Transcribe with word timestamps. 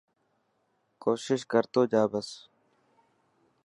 ڪوشش 1.03 1.41
ڪر 1.51 1.63
تو 1.73 1.81
جا 1.91 2.03
بس. 2.11 2.29